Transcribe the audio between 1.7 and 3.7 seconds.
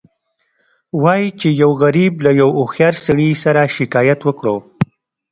غریب له یو هوښیار سړي سره